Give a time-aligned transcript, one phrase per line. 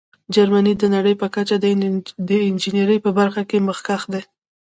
[0.33, 1.55] جرمني د نړۍ په کچه
[2.29, 4.23] د انجینیرۍ په برخه کې مخکښ دی.